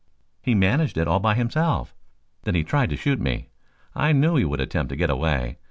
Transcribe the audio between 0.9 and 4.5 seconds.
it all by himself, then he tried to shoot me. I knew he